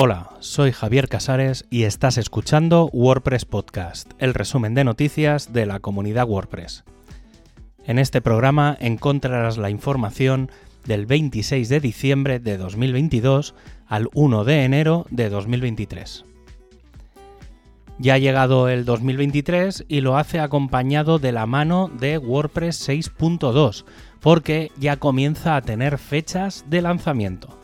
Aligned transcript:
Hola, 0.00 0.30
soy 0.38 0.70
Javier 0.70 1.08
Casares 1.08 1.66
y 1.70 1.82
estás 1.82 2.18
escuchando 2.18 2.88
WordPress 2.92 3.44
Podcast, 3.44 4.12
el 4.20 4.32
resumen 4.32 4.72
de 4.74 4.84
noticias 4.84 5.52
de 5.52 5.66
la 5.66 5.80
comunidad 5.80 6.28
WordPress. 6.28 6.84
En 7.84 7.98
este 7.98 8.20
programa 8.20 8.76
encontrarás 8.78 9.58
la 9.58 9.70
información 9.70 10.52
del 10.86 11.06
26 11.06 11.68
de 11.68 11.80
diciembre 11.80 12.38
de 12.38 12.58
2022 12.58 13.56
al 13.88 14.08
1 14.14 14.44
de 14.44 14.62
enero 14.62 15.04
de 15.10 15.30
2023. 15.30 16.24
Ya 17.98 18.14
ha 18.14 18.18
llegado 18.18 18.68
el 18.68 18.84
2023 18.84 19.84
y 19.88 20.00
lo 20.00 20.16
hace 20.16 20.38
acompañado 20.38 21.18
de 21.18 21.32
la 21.32 21.46
mano 21.46 21.90
de 21.92 22.18
WordPress 22.18 22.88
6.2, 22.88 23.84
porque 24.20 24.70
ya 24.78 24.96
comienza 24.96 25.56
a 25.56 25.62
tener 25.62 25.98
fechas 25.98 26.66
de 26.68 26.82
lanzamiento. 26.82 27.57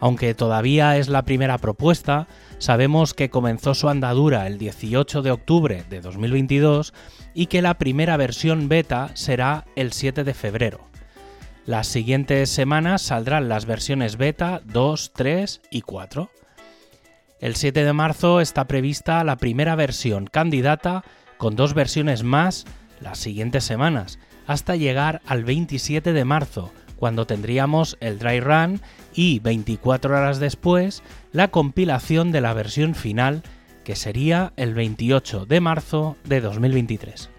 Aunque 0.00 0.34
todavía 0.34 0.96
es 0.96 1.08
la 1.08 1.22
primera 1.22 1.58
propuesta, 1.58 2.28
sabemos 2.58 3.14
que 3.14 3.30
comenzó 3.30 3.74
su 3.74 3.88
andadura 3.88 4.46
el 4.46 4.58
18 4.58 5.22
de 5.22 5.30
octubre 5.30 5.84
de 5.90 6.00
2022 6.00 6.94
y 7.34 7.46
que 7.46 7.62
la 7.62 7.78
primera 7.78 8.16
versión 8.16 8.68
beta 8.68 9.10
será 9.14 9.64
el 9.76 9.92
7 9.92 10.24
de 10.24 10.34
febrero. 10.34 10.80
Las 11.66 11.86
siguientes 11.86 12.48
semanas 12.48 13.02
saldrán 13.02 13.48
las 13.48 13.66
versiones 13.66 14.16
beta 14.16 14.62
2, 14.64 15.12
3 15.14 15.60
y 15.70 15.82
4. 15.82 16.30
El 17.40 17.56
7 17.56 17.84
de 17.84 17.92
marzo 17.92 18.40
está 18.40 18.66
prevista 18.66 19.22
la 19.22 19.36
primera 19.36 19.76
versión 19.76 20.26
candidata 20.26 21.04
con 21.36 21.56
dos 21.56 21.74
versiones 21.74 22.22
más 22.22 22.64
las 23.00 23.18
siguientes 23.18 23.64
semanas, 23.64 24.18
hasta 24.46 24.76
llegar 24.76 25.20
al 25.26 25.44
27 25.44 26.12
de 26.12 26.24
marzo, 26.24 26.72
cuando 26.98 27.26
tendríamos 27.26 27.96
el 28.00 28.18
dry 28.18 28.40
run 28.40 28.80
y 29.14 29.38
24 29.38 30.16
horas 30.16 30.40
después 30.40 31.02
la 31.32 31.48
compilación 31.48 32.32
de 32.32 32.40
la 32.40 32.52
versión 32.54 32.94
final 32.94 33.42
que 33.84 33.96
sería 33.96 34.52
el 34.56 34.74
28 34.74 35.46
de 35.46 35.60
marzo 35.60 36.16
de 36.24 36.40
2023. 36.40 37.30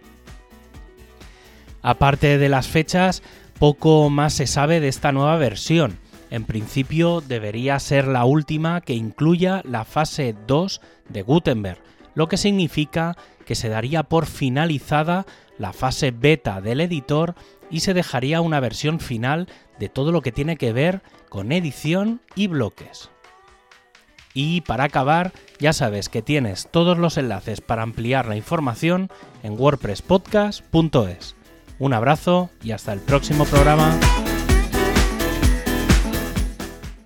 Aparte 1.81 2.37
de 2.37 2.49
las 2.49 2.67
fechas, 2.67 3.21
poco 3.59 4.09
más 4.09 4.33
se 4.33 4.47
sabe 4.47 4.79
de 4.79 4.87
esta 4.87 5.11
nueva 5.11 5.37
versión. 5.37 5.99
En 6.31 6.45
principio 6.45 7.21
debería 7.21 7.79
ser 7.79 8.07
la 8.07 8.25
última 8.25 8.81
que 8.81 8.93
incluya 8.93 9.61
la 9.65 9.85
fase 9.85 10.35
2 10.47 10.81
de 11.09 11.21
Gutenberg, 11.21 11.79
lo 12.15 12.27
que 12.27 12.37
significa 12.37 13.15
que 13.45 13.55
se 13.55 13.69
daría 13.69 14.03
por 14.03 14.25
finalizada 14.25 15.25
la 15.57 15.73
fase 15.73 16.11
beta 16.11 16.61
del 16.61 16.81
editor 16.81 17.35
y 17.69 17.81
se 17.81 17.93
dejaría 17.93 18.41
una 18.41 18.59
versión 18.59 18.99
final 18.99 19.47
de 19.79 19.89
todo 19.89 20.11
lo 20.11 20.21
que 20.21 20.31
tiene 20.31 20.57
que 20.57 20.73
ver 20.73 21.01
con 21.29 21.51
edición 21.51 22.21
y 22.35 22.47
bloques. 22.47 23.09
Y 24.33 24.61
para 24.61 24.85
acabar, 24.85 25.33
ya 25.59 25.73
sabes 25.73 26.07
que 26.09 26.21
tienes 26.21 26.67
todos 26.71 26.97
los 26.97 27.17
enlaces 27.17 27.61
para 27.61 27.83
ampliar 27.83 28.27
la 28.27 28.35
información 28.35 29.09
en 29.43 29.59
wordpresspodcast.es. 29.59 31.35
Un 31.79 31.93
abrazo 31.93 32.49
y 32.61 32.71
hasta 32.71 32.93
el 32.93 32.99
próximo 32.99 33.45
programa. 33.45 33.97